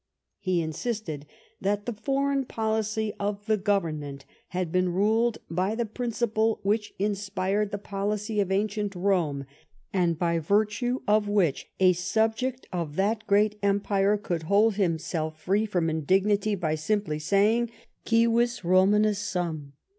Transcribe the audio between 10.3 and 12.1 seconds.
virtue of which a